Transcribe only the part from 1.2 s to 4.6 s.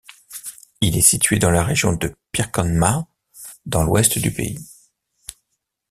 dans la région de Pirkanmaa, dans l'ouest du pays.